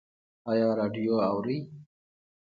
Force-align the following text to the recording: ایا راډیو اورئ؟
ایا 0.51 0.69
راډیو 0.79 1.13
اورئ؟ 1.29 1.57